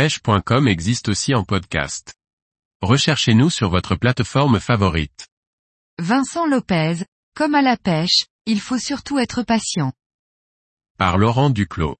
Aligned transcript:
pêche.com 0.00 0.66
existe 0.66 1.10
aussi 1.10 1.34
en 1.34 1.44
podcast. 1.44 2.14
Recherchez-nous 2.80 3.50
sur 3.50 3.68
votre 3.68 3.96
plateforme 3.96 4.58
favorite. 4.58 5.28
Vincent 5.98 6.46
Lopez, 6.46 7.04
comme 7.36 7.54
à 7.54 7.60
la 7.60 7.76
pêche, 7.76 8.24
il 8.46 8.62
faut 8.62 8.78
surtout 8.78 9.18
être 9.18 9.42
patient. 9.42 9.92
Par 10.96 11.18
Laurent 11.18 11.50
Duclos. 11.50 11.98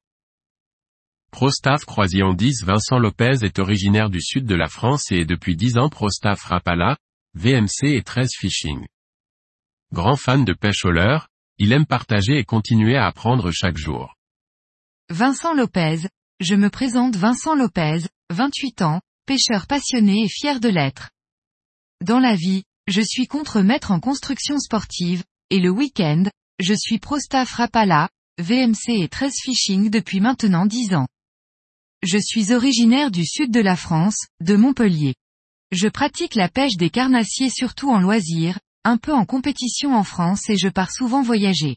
Prostaff 1.31 1.85
Croisillon 1.85 2.33
10 2.33 2.65
Vincent 2.65 2.99
Lopez 2.99 3.45
est 3.45 3.59
originaire 3.59 4.09
du 4.09 4.23
sud 4.23 4.47
de 4.47 4.55
la 4.55 4.69
France 4.69 5.13
et 5.13 5.17
est 5.17 5.27
depuis 5.27 5.55
10 5.55 5.77
ans 5.77 5.91
Prostaff 5.91 6.43
Rapala, 6.45 6.97
VMC 7.35 7.83
et 7.83 8.03
13 8.03 8.31
Fishing. 8.35 8.87
Grand 9.93 10.17
fan 10.17 10.47
de 10.47 10.55
pêche 10.55 10.87
au 10.87 10.91
leurre, 10.91 11.29
il 11.59 11.75
aime 11.75 11.85
partager 11.85 12.39
et 12.39 12.45
continuer 12.45 12.97
à 12.97 13.05
apprendre 13.05 13.51
chaque 13.51 13.77
jour. 13.77 14.17
Vincent 15.11 15.53
Lopez, 15.53 16.07
je 16.41 16.55
me 16.55 16.71
présente 16.71 17.17
Vincent 17.17 17.55
Lopez, 17.55 18.07
28 18.31 18.81
ans, 18.81 19.01
pêcheur 19.27 19.67
passionné 19.67 20.25
et 20.25 20.29
fier 20.29 20.59
de 20.59 20.71
l'être. 20.71 21.11
Dans 22.03 22.19
la 22.19 22.35
vie, 22.35 22.65
je 22.87 23.03
suis 23.03 23.27
contre-maître 23.27 23.91
en 23.91 24.01
construction 24.01 24.59
sportive, 24.59 25.23
et 25.51 25.61
le 25.61 25.69
week-end, 25.69 26.25
je 26.59 26.73
suis 26.73 26.99
pro-staff 26.99 27.61
VMC 28.39 28.89
et 28.89 29.09
13 29.09 29.35
Fishing 29.43 29.91
depuis 29.91 30.21
maintenant 30.21 30.65
10 30.65 30.95
ans. 30.95 31.09
Je 32.03 32.17
suis 32.17 32.55
originaire 32.55 33.11
du 33.11 33.27
sud 33.27 33.53
de 33.53 33.61
la 33.61 33.77
France, 33.77 34.27
de 34.41 34.57
Montpellier. 34.57 35.15
Je 35.73 35.89
pratique 35.89 36.35
la 36.35 36.49
pêche 36.49 36.77
des 36.77 36.89
carnassiers 36.89 37.51
surtout 37.51 37.91
en 37.91 38.01
loisir, 38.01 38.59
un 38.85 38.97
peu 38.97 39.13
en 39.13 39.27
compétition 39.27 39.95
en 39.95 40.05
France 40.05 40.49
et 40.49 40.57
je 40.57 40.69
pars 40.69 40.91
souvent 40.91 41.21
voyager. 41.21 41.77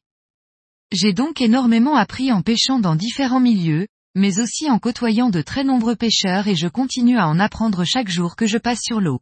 J'ai 0.94 1.12
donc 1.12 1.42
énormément 1.42 1.98
appris 1.98 2.32
en 2.32 2.42
pêchant 2.42 2.80
dans 2.80 2.96
différents 2.96 3.42
milieux, 3.42 3.88
mais 4.16 4.40
aussi 4.40 4.70
en 4.70 4.80
côtoyant 4.80 5.30
de 5.30 5.42
très 5.42 5.64
nombreux 5.64 5.96
pêcheurs 5.96 6.48
et 6.48 6.56
je 6.56 6.68
continue 6.68 7.18
à 7.18 7.28
en 7.28 7.40
apprendre 7.40 7.84
chaque 7.84 8.10
jour 8.10 8.36
que 8.36 8.46
je 8.46 8.58
passe 8.58 8.82
sur 8.82 9.02
l'eau. 9.02 9.22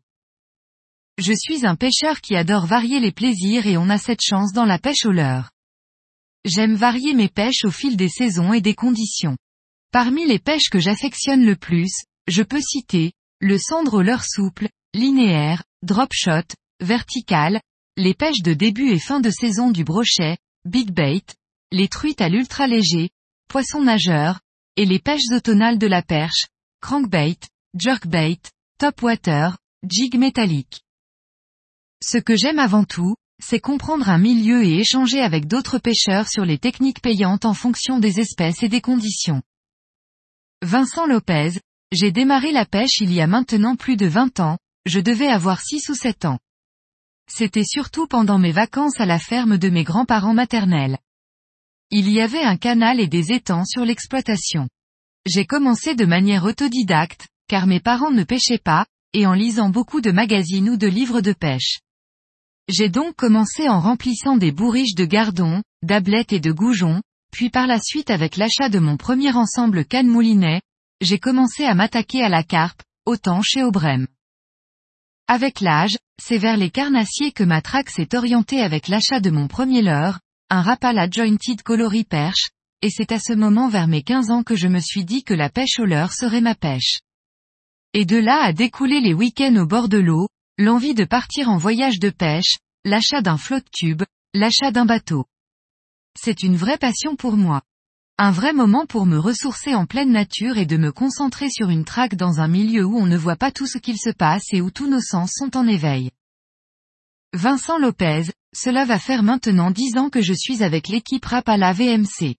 Je 1.17 1.33
suis 1.33 1.65
un 1.65 1.75
pêcheur 1.75 2.21
qui 2.21 2.35
adore 2.35 2.65
varier 2.65 2.99
les 2.99 3.11
plaisirs 3.11 3.67
et 3.67 3.77
on 3.77 3.89
a 3.89 3.97
cette 3.97 4.23
chance 4.23 4.53
dans 4.53 4.65
la 4.65 4.79
pêche 4.79 5.05
au 5.05 5.11
leurre. 5.11 5.51
J'aime 6.45 6.75
varier 6.75 7.13
mes 7.13 7.29
pêches 7.29 7.63
au 7.63 7.71
fil 7.71 7.95
des 7.95 8.09
saisons 8.09 8.53
et 8.53 8.61
des 8.61 8.73
conditions. 8.73 9.37
Parmi 9.91 10.25
les 10.25 10.39
pêches 10.39 10.69
que 10.71 10.79
j'affectionne 10.79 11.45
le 11.45 11.55
plus, 11.55 11.93
je 12.27 12.43
peux 12.43 12.61
citer, 12.61 13.11
le 13.39 13.57
cendre 13.59 13.95
au 13.95 14.01
leurre 14.01 14.25
souple, 14.25 14.69
linéaire, 14.93 15.63
drop 15.83 16.09
shot, 16.13 16.55
vertical, 16.79 17.61
les 17.97 18.13
pêches 18.13 18.41
de 18.41 18.53
début 18.53 18.89
et 18.89 18.99
fin 18.99 19.19
de 19.19 19.29
saison 19.29 19.69
du 19.69 19.83
brochet, 19.83 20.37
big 20.65 20.91
bait, 20.91 21.25
les 21.71 21.87
truites 21.87 22.21
à 22.21 22.29
l'ultra 22.29 22.67
léger, 22.67 23.09
poisson 23.47 23.81
nageur, 23.81 24.39
et 24.77 24.85
les 24.85 24.99
pêches 24.99 25.29
automnales 25.31 25.77
de 25.77 25.87
la 25.87 26.01
perche, 26.01 26.47
crankbait, 26.81 27.39
jerkbait, 27.77 28.39
topwater, 28.77 29.57
jig 29.87 30.17
métallique. 30.17 30.81
Ce 32.03 32.17
que 32.17 32.35
j'aime 32.35 32.59
avant 32.59 32.83
tout, 32.83 33.15
c'est 33.41 33.59
comprendre 33.59 34.09
un 34.09 34.17
milieu 34.17 34.63
et 34.63 34.79
échanger 34.79 35.19
avec 35.19 35.47
d'autres 35.47 35.79
pêcheurs 35.79 36.27
sur 36.27 36.45
les 36.45 36.57
techniques 36.57 37.01
payantes 37.01 37.45
en 37.45 37.53
fonction 37.53 37.99
des 37.99 38.19
espèces 38.19 38.63
et 38.63 38.69
des 38.69 38.81
conditions. 38.81 39.41
Vincent 40.61 41.07
Lopez, 41.07 41.59
j'ai 41.91 42.11
démarré 42.11 42.51
la 42.51 42.65
pêche 42.65 42.99
il 43.01 43.11
y 43.11 43.19
a 43.19 43.27
maintenant 43.27 43.75
plus 43.75 43.97
de 43.97 44.05
20 44.05 44.39
ans, 44.39 44.57
je 44.85 44.99
devais 44.99 45.27
avoir 45.27 45.59
6 45.59 45.89
ou 45.89 45.95
7 45.95 46.25
ans. 46.25 46.39
C'était 47.27 47.63
surtout 47.63 48.07
pendant 48.07 48.39
mes 48.39 48.51
vacances 48.51 48.99
à 48.99 49.05
la 49.05 49.19
ferme 49.19 49.57
de 49.57 49.69
mes 49.69 49.83
grands-parents 49.83 50.33
maternels. 50.33 50.97
Il 51.93 52.09
y 52.09 52.21
avait 52.21 52.43
un 52.43 52.55
canal 52.55 53.01
et 53.01 53.07
des 53.07 53.33
étangs 53.33 53.65
sur 53.65 53.83
l'exploitation. 53.83 54.69
J'ai 55.25 55.45
commencé 55.45 55.93
de 55.93 56.05
manière 56.05 56.45
autodidacte, 56.45 57.27
car 57.49 57.67
mes 57.67 57.81
parents 57.81 58.11
ne 58.11 58.23
pêchaient 58.23 58.61
pas, 58.63 58.85
et 59.13 59.27
en 59.27 59.33
lisant 59.33 59.67
beaucoup 59.67 59.99
de 59.99 60.11
magazines 60.11 60.69
ou 60.69 60.77
de 60.77 60.87
livres 60.87 61.19
de 61.19 61.33
pêche. 61.33 61.79
J'ai 62.69 62.87
donc 62.87 63.17
commencé 63.17 63.67
en 63.67 63.81
remplissant 63.81 64.37
des 64.37 64.53
bourriches 64.53 64.95
de 64.95 65.03
gardons, 65.03 65.61
d'ablettes 65.83 66.31
et 66.31 66.39
de 66.39 66.53
goujons, 66.53 67.01
puis 67.33 67.49
par 67.49 67.67
la 67.67 67.79
suite 67.79 68.09
avec 68.09 68.37
l'achat 68.37 68.69
de 68.69 68.79
mon 68.79 68.95
premier 68.95 69.33
ensemble 69.35 69.83
canne 69.83 70.07
moulinet, 70.07 70.61
j'ai 71.01 71.19
commencé 71.19 71.65
à 71.65 71.75
m'attaquer 71.75 72.23
à 72.23 72.29
la 72.29 72.43
carpe, 72.43 72.81
autant 73.05 73.41
chez 73.41 73.63
Aubrem. 73.63 74.07
Avec 75.27 75.59
l'âge, 75.59 75.97
c'est 76.21 76.37
vers 76.37 76.55
les 76.55 76.69
carnassiers 76.69 77.33
que 77.33 77.43
ma 77.43 77.61
traque 77.61 77.89
s'est 77.89 78.15
orientée 78.15 78.61
avec 78.61 78.87
l'achat 78.87 79.19
de 79.19 79.29
mon 79.29 79.49
premier 79.49 79.81
leurre, 79.81 80.19
un 80.53 80.61
Rapala 80.61 81.07
Jointed 81.09 81.61
Coloris 81.61 82.03
Perche, 82.03 82.49
et 82.81 82.89
c'est 82.89 83.13
à 83.13 83.19
ce 83.21 83.31
moment 83.31 83.69
vers 83.69 83.87
mes 83.87 84.03
15 84.03 84.31
ans 84.31 84.43
que 84.43 84.57
je 84.57 84.67
me 84.67 84.81
suis 84.81 85.05
dit 85.05 85.23
que 85.23 85.33
la 85.33 85.49
pêche 85.49 85.79
au 85.79 85.85
leurre 85.85 86.11
serait 86.11 86.41
ma 86.41 86.55
pêche. 86.55 86.99
Et 87.93 88.03
de 88.03 88.17
là 88.17 88.43
a 88.43 88.51
découlé 88.51 88.99
les 88.99 89.13
week-ends 89.13 89.55
au 89.55 89.65
bord 89.65 89.87
de 89.87 89.97
l'eau, 89.97 90.27
l'envie 90.57 90.93
de 90.93 91.05
partir 91.05 91.47
en 91.47 91.55
voyage 91.55 91.99
de 91.99 92.09
pêche, 92.09 92.57
l'achat 92.83 93.21
d'un 93.21 93.37
flotte 93.37 93.71
tube, 93.71 94.03
l'achat 94.33 94.71
d'un 94.71 94.83
bateau. 94.83 95.23
C'est 96.19 96.43
une 96.43 96.57
vraie 96.57 96.77
passion 96.77 97.15
pour 97.15 97.37
moi. 97.37 97.61
Un 98.17 98.31
vrai 98.31 98.51
moment 98.51 98.85
pour 98.85 99.05
me 99.05 99.17
ressourcer 99.17 99.73
en 99.73 99.85
pleine 99.85 100.11
nature 100.11 100.57
et 100.57 100.65
de 100.65 100.75
me 100.75 100.91
concentrer 100.91 101.49
sur 101.49 101.69
une 101.69 101.85
traque 101.85 102.15
dans 102.15 102.41
un 102.41 102.49
milieu 102.49 102.83
où 102.83 102.97
on 102.97 103.05
ne 103.05 103.17
voit 103.17 103.37
pas 103.37 103.53
tout 103.53 103.67
ce 103.67 103.77
qu'il 103.77 103.97
se 103.97 104.11
passe 104.11 104.47
et 104.51 104.59
où 104.59 104.69
tous 104.69 104.89
nos 104.89 104.99
sens 104.99 105.31
sont 105.33 105.55
en 105.55 105.65
éveil. 105.65 106.11
Vincent 107.31 107.77
Lopez, 107.77 108.23
cela 108.53 108.85
va 108.85 108.99
faire 108.99 109.23
maintenant 109.23 109.71
dix 109.71 109.97
ans 109.97 110.09
que 110.09 110.21
je 110.21 110.33
suis 110.33 110.63
avec 110.63 110.87
l'équipe 110.87 111.23
Rapala 111.23 111.73
VMC. 111.73 112.35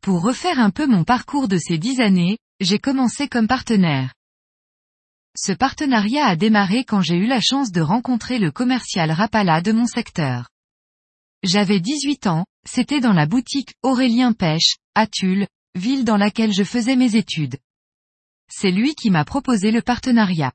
Pour 0.00 0.22
refaire 0.22 0.58
un 0.58 0.70
peu 0.70 0.86
mon 0.86 1.04
parcours 1.04 1.48
de 1.48 1.58
ces 1.58 1.78
dix 1.78 2.00
années, 2.00 2.38
j'ai 2.60 2.78
commencé 2.78 3.28
comme 3.28 3.46
partenaire. 3.46 4.14
Ce 5.36 5.52
partenariat 5.52 6.26
a 6.26 6.36
démarré 6.36 6.84
quand 6.84 7.02
j'ai 7.02 7.16
eu 7.16 7.26
la 7.26 7.40
chance 7.40 7.70
de 7.70 7.80
rencontrer 7.80 8.38
le 8.38 8.50
commercial 8.50 9.10
Rapala 9.10 9.60
de 9.60 9.72
mon 9.72 9.86
secteur. 9.86 10.48
J'avais 11.44 11.78
18 11.78 12.26
ans, 12.26 12.46
c'était 12.66 13.00
dans 13.00 13.12
la 13.12 13.26
boutique 13.26 13.74
Aurélien 13.82 14.32
Pêche, 14.32 14.76
à 14.94 15.06
Tulle, 15.06 15.46
ville 15.76 16.04
dans 16.04 16.16
laquelle 16.16 16.52
je 16.52 16.64
faisais 16.64 16.96
mes 16.96 17.14
études. 17.14 17.58
C'est 18.50 18.72
lui 18.72 18.94
qui 18.94 19.10
m'a 19.10 19.24
proposé 19.24 19.70
le 19.70 19.82
partenariat. 19.82 20.52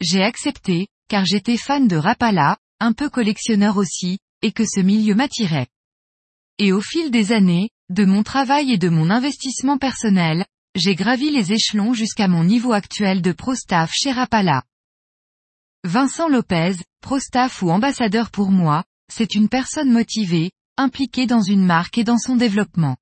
J'ai 0.00 0.22
accepté, 0.22 0.86
car 1.08 1.24
j'étais 1.24 1.56
fan 1.56 1.88
de 1.88 1.96
Rapala, 1.96 2.58
un 2.80 2.92
peu 2.92 3.08
collectionneur 3.08 3.76
aussi, 3.76 4.18
et 4.42 4.52
que 4.52 4.64
ce 4.64 4.80
milieu 4.80 5.14
m'attirait. 5.14 5.68
Et 6.58 6.72
au 6.72 6.80
fil 6.80 7.10
des 7.10 7.32
années, 7.32 7.70
de 7.90 8.04
mon 8.04 8.22
travail 8.22 8.72
et 8.72 8.78
de 8.78 8.88
mon 8.88 9.10
investissement 9.10 9.78
personnel, 9.78 10.44
j'ai 10.74 10.94
gravi 10.94 11.30
les 11.30 11.52
échelons 11.52 11.94
jusqu'à 11.94 12.28
mon 12.28 12.44
niveau 12.44 12.72
actuel 12.72 13.22
de 13.22 13.32
pro-staff 13.32 13.90
chez 13.92 14.12
Rapala. 14.12 14.62
Vincent 15.84 16.28
Lopez, 16.28 16.76
pro-staff 17.00 17.62
ou 17.62 17.70
ambassadeur 17.70 18.30
pour 18.30 18.50
moi, 18.50 18.84
c'est 19.12 19.34
une 19.34 19.48
personne 19.48 19.90
motivée, 19.90 20.50
impliquée 20.76 21.26
dans 21.26 21.42
une 21.42 21.64
marque 21.64 21.98
et 21.98 22.04
dans 22.04 22.18
son 22.18 22.36
développement. 22.36 22.96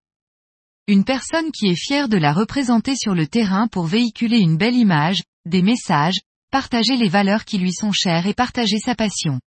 Une 0.86 1.04
personne 1.04 1.52
qui 1.52 1.66
est 1.66 1.78
fière 1.78 2.08
de 2.08 2.16
la 2.16 2.32
représenter 2.32 2.96
sur 2.96 3.14
le 3.14 3.26
terrain 3.26 3.68
pour 3.68 3.84
véhiculer 3.84 4.38
une 4.38 4.56
belle 4.56 4.76
image, 4.76 5.22
des 5.44 5.60
messages, 5.60 6.20
partager 6.50 6.96
les 6.96 7.10
valeurs 7.10 7.44
qui 7.44 7.58
lui 7.58 7.74
sont 7.74 7.92
chères 7.92 8.26
et 8.26 8.34
partager 8.34 8.78
sa 8.78 8.94
passion. 8.94 9.38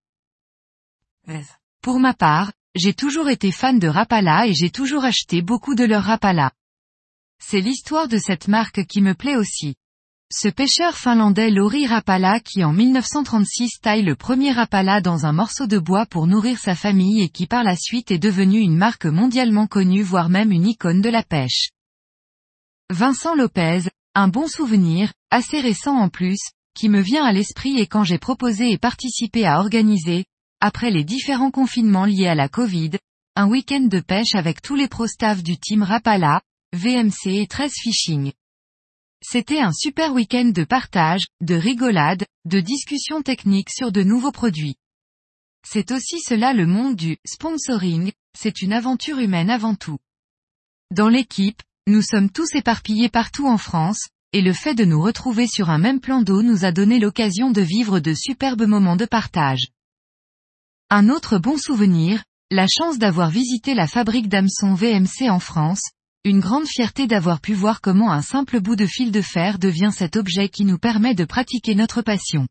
Pour 1.81 1.99
ma 1.99 2.13
part, 2.13 2.51
j'ai 2.75 2.93
toujours 2.93 3.29
été 3.29 3.51
fan 3.51 3.79
de 3.79 3.87
Rapala 3.87 4.47
et 4.47 4.53
j'ai 4.53 4.69
toujours 4.69 5.03
acheté 5.03 5.41
beaucoup 5.41 5.75
de 5.75 5.83
leur 5.83 6.03
Rapala. 6.03 6.51
C'est 7.43 7.61
l'histoire 7.61 8.07
de 8.07 8.17
cette 8.17 8.47
marque 8.47 8.85
qui 8.85 9.01
me 9.01 9.13
plaît 9.13 9.35
aussi. 9.35 9.75
Ce 10.33 10.47
pêcheur 10.47 10.95
finlandais 10.95 11.49
Lori 11.49 11.87
Rapala 11.87 12.39
qui 12.39 12.63
en 12.63 12.71
1936 12.71 13.81
taille 13.81 14.03
le 14.03 14.15
premier 14.15 14.53
Rapala 14.53 15.01
dans 15.01 15.25
un 15.25 15.33
morceau 15.33 15.67
de 15.67 15.77
bois 15.77 16.05
pour 16.05 16.25
nourrir 16.27 16.57
sa 16.57 16.75
famille 16.75 17.21
et 17.21 17.27
qui 17.27 17.47
par 17.47 17.65
la 17.65 17.75
suite 17.75 18.11
est 18.11 18.19
devenu 18.19 18.59
une 18.59 18.77
marque 18.77 19.05
mondialement 19.05 19.67
connue 19.67 20.03
voire 20.03 20.29
même 20.29 20.53
une 20.53 20.67
icône 20.67 21.01
de 21.01 21.09
la 21.09 21.23
pêche. 21.23 21.71
Vincent 22.89 23.35
Lopez, 23.35 23.89
un 24.15 24.29
bon 24.29 24.47
souvenir, 24.47 25.11
assez 25.31 25.59
récent 25.59 25.97
en 25.97 26.07
plus, 26.07 26.39
qui 26.73 26.87
me 26.87 27.01
vient 27.01 27.25
à 27.25 27.33
l'esprit 27.33 27.79
et 27.79 27.87
quand 27.87 28.05
j'ai 28.05 28.17
proposé 28.17 28.71
et 28.71 28.77
participé 28.77 29.45
à 29.45 29.59
organiser, 29.59 30.25
après 30.61 30.91
les 30.91 31.03
différents 31.03 31.49
confinements 31.49 32.05
liés 32.05 32.27
à 32.27 32.35
la 32.35 32.47
Covid, 32.47 32.91
un 33.35 33.49
week-end 33.49 33.81
de 33.81 33.99
pêche 33.99 34.35
avec 34.35 34.61
tous 34.61 34.75
les 34.75 34.87
pro-staff 34.87 35.41
du 35.41 35.57
team 35.57 35.81
Rapala, 35.81 36.41
VMC 36.73 37.41
et 37.41 37.47
13 37.47 37.71
Fishing. 37.81 38.31
C'était 39.23 39.59
un 39.59 39.73
super 39.73 40.13
week-end 40.13 40.51
de 40.53 40.63
partage, 40.63 41.25
de 41.41 41.55
rigolade, 41.55 42.25
de 42.45 42.59
discussions 42.59 43.23
techniques 43.23 43.71
sur 43.71 43.91
de 43.91 44.03
nouveaux 44.03 44.31
produits. 44.31 44.75
C'est 45.67 45.91
aussi 45.91 46.19
cela 46.19 46.53
le 46.53 46.67
monde 46.67 46.95
du 46.95 47.17
sponsoring, 47.25 48.11
c'est 48.37 48.61
une 48.61 48.73
aventure 48.73 49.17
humaine 49.17 49.49
avant 49.49 49.75
tout. 49.75 49.97
Dans 50.91 51.09
l'équipe, 51.09 51.61
nous 51.87 52.03
sommes 52.03 52.29
tous 52.29 52.53
éparpillés 52.53 53.09
partout 53.09 53.47
en 53.47 53.57
France, 53.57 54.09
et 54.33 54.41
le 54.41 54.53
fait 54.53 54.75
de 54.75 54.85
nous 54.85 55.01
retrouver 55.01 55.47
sur 55.47 55.71
un 55.71 55.79
même 55.79 55.99
plan 55.99 56.21
d'eau 56.21 56.43
nous 56.43 56.65
a 56.65 56.71
donné 56.71 56.99
l'occasion 56.99 57.49
de 57.49 57.61
vivre 57.61 57.99
de 57.99 58.13
superbes 58.13 58.67
moments 58.67 58.95
de 58.95 59.05
partage. 59.05 59.71
Un 60.93 61.07
autre 61.07 61.37
bon 61.37 61.55
souvenir, 61.55 62.21
la 62.49 62.67
chance 62.67 62.97
d'avoir 62.99 63.29
visité 63.29 63.73
la 63.75 63.87
fabrique 63.87 64.27
d'hameçons 64.27 64.73
VMC 64.73 65.29
en 65.29 65.39
France, 65.39 65.91
une 66.25 66.41
grande 66.41 66.67
fierté 66.67 67.07
d'avoir 67.07 67.39
pu 67.39 67.53
voir 67.53 67.79
comment 67.79 68.11
un 68.11 68.21
simple 68.21 68.59
bout 68.59 68.75
de 68.75 68.85
fil 68.85 69.09
de 69.09 69.21
fer 69.21 69.57
devient 69.57 69.91
cet 69.93 70.17
objet 70.17 70.49
qui 70.49 70.65
nous 70.65 70.77
permet 70.77 71.15
de 71.15 71.23
pratiquer 71.23 71.75
notre 71.75 72.01
passion. 72.01 72.45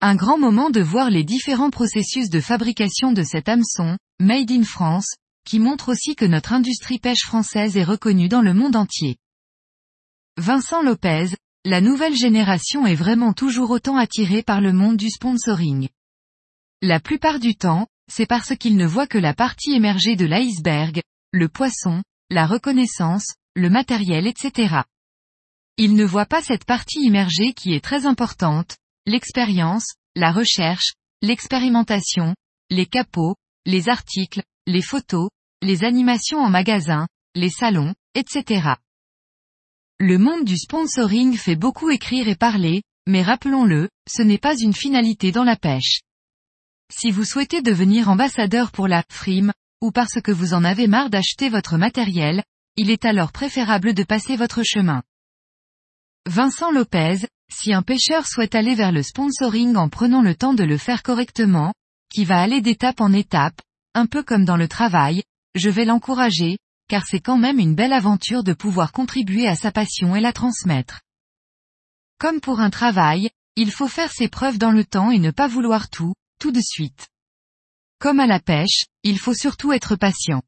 Un 0.00 0.14
grand 0.14 0.38
moment 0.38 0.70
de 0.70 0.80
voir 0.80 1.10
les 1.10 1.24
différents 1.24 1.68
processus 1.68 2.30
de 2.30 2.40
fabrication 2.40 3.12
de 3.12 3.22
cet 3.22 3.50
hameçon, 3.50 3.98
Made 4.18 4.50
in 4.50 4.64
France, 4.64 5.12
qui 5.44 5.58
montre 5.58 5.90
aussi 5.90 6.16
que 6.16 6.24
notre 6.24 6.54
industrie 6.54 7.00
pêche 7.00 7.26
française 7.26 7.76
est 7.76 7.84
reconnue 7.84 8.30
dans 8.30 8.40
le 8.40 8.54
monde 8.54 8.76
entier. 8.76 9.18
Vincent 10.38 10.80
Lopez, 10.80 11.36
la 11.66 11.82
nouvelle 11.82 12.16
génération 12.16 12.86
est 12.86 12.94
vraiment 12.94 13.34
toujours 13.34 13.72
autant 13.72 13.98
attirée 13.98 14.42
par 14.42 14.62
le 14.62 14.72
monde 14.72 14.96
du 14.96 15.10
sponsoring. 15.10 15.90
La 16.84 16.98
plupart 16.98 17.38
du 17.38 17.54
temps, 17.54 17.86
c'est 18.10 18.26
parce 18.26 18.56
qu'ils 18.56 18.76
ne 18.76 18.88
voient 18.88 19.06
que 19.06 19.16
la 19.16 19.34
partie 19.34 19.70
émergée 19.70 20.16
de 20.16 20.26
l'iceberg, 20.26 21.00
le 21.30 21.48
poisson, 21.48 22.02
la 22.28 22.44
reconnaissance, 22.44 23.36
le 23.54 23.70
matériel 23.70 24.26
etc. 24.26 24.80
Ils 25.76 25.94
ne 25.94 26.04
voient 26.04 26.26
pas 26.26 26.42
cette 26.42 26.64
partie 26.64 26.98
immergée 27.02 27.52
qui 27.52 27.72
est 27.72 27.84
très 27.84 28.04
importante, 28.04 28.78
l'expérience, 29.06 29.94
la 30.16 30.32
recherche, 30.32 30.94
l'expérimentation, 31.22 32.34
les 32.68 32.86
capots, 32.86 33.36
les 33.64 33.88
articles, 33.88 34.42
les 34.66 34.82
photos, 34.82 35.30
les 35.62 35.84
animations 35.84 36.40
en 36.40 36.50
magasin, 36.50 37.06
les 37.36 37.50
salons, 37.50 37.94
etc. 38.16 38.70
Le 40.00 40.18
monde 40.18 40.44
du 40.44 40.58
sponsoring 40.58 41.36
fait 41.36 41.54
beaucoup 41.54 41.90
écrire 41.90 42.26
et 42.26 42.34
parler, 42.34 42.82
mais 43.06 43.22
rappelons-le, 43.22 43.88
ce 44.10 44.22
n'est 44.22 44.38
pas 44.38 44.56
une 44.58 44.74
finalité 44.74 45.30
dans 45.30 45.44
la 45.44 45.54
pêche. 45.54 46.00
Si 46.94 47.10
vous 47.10 47.24
souhaitez 47.24 47.62
devenir 47.62 48.10
ambassadeur 48.10 48.70
pour 48.70 48.86
la 48.86 49.02
frime, 49.08 49.52
ou 49.80 49.90
parce 49.90 50.20
que 50.20 50.30
vous 50.30 50.52
en 50.52 50.62
avez 50.62 50.86
marre 50.86 51.08
d'acheter 51.08 51.48
votre 51.48 51.78
matériel, 51.78 52.44
il 52.76 52.90
est 52.90 53.06
alors 53.06 53.32
préférable 53.32 53.94
de 53.94 54.04
passer 54.04 54.36
votre 54.36 54.62
chemin. 54.62 55.02
Vincent 56.28 56.70
Lopez, 56.70 57.26
si 57.50 57.72
un 57.72 57.82
pêcheur 57.82 58.26
souhaite 58.26 58.54
aller 58.54 58.74
vers 58.74 58.92
le 58.92 59.02
sponsoring 59.02 59.74
en 59.76 59.88
prenant 59.88 60.20
le 60.20 60.34
temps 60.34 60.54
de 60.54 60.64
le 60.64 60.76
faire 60.76 61.02
correctement, 61.02 61.72
qui 62.12 62.24
va 62.24 62.40
aller 62.40 62.60
d'étape 62.60 63.00
en 63.00 63.12
étape, 63.12 63.60
un 63.94 64.06
peu 64.06 64.22
comme 64.22 64.44
dans 64.44 64.58
le 64.58 64.68
travail, 64.68 65.22
je 65.54 65.70
vais 65.70 65.86
l'encourager, 65.86 66.58
car 66.88 67.06
c'est 67.06 67.20
quand 67.20 67.38
même 67.38 67.58
une 67.58 67.74
belle 67.74 67.94
aventure 67.94 68.44
de 68.44 68.52
pouvoir 68.52 68.92
contribuer 68.92 69.48
à 69.48 69.56
sa 69.56 69.72
passion 69.72 70.14
et 70.14 70.20
la 70.20 70.34
transmettre. 70.34 71.00
Comme 72.18 72.40
pour 72.40 72.60
un 72.60 72.70
travail, 72.70 73.30
il 73.56 73.72
faut 73.72 73.88
faire 73.88 74.12
ses 74.12 74.28
preuves 74.28 74.58
dans 74.58 74.70
le 74.70 74.84
temps 74.84 75.10
et 75.10 75.18
ne 75.18 75.30
pas 75.30 75.48
vouloir 75.48 75.88
tout, 75.88 76.12
tout 76.42 76.50
de 76.50 76.60
suite. 76.60 77.06
Comme 78.00 78.18
à 78.18 78.26
la 78.26 78.40
pêche, 78.40 78.86
il 79.04 79.20
faut 79.20 79.32
surtout 79.32 79.72
être 79.72 79.94
patient. 79.94 80.42